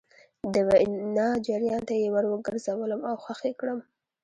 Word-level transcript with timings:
د 0.53 0.55
وينا 0.67 1.27
جريان 1.47 1.81
ته 1.87 1.93
يې 2.01 2.07
ور 2.13 2.25
ګرځولم 2.45 3.01
او 3.09 3.15
خوښ 3.23 3.39
يې 3.47 3.53
کړم. 3.59 3.79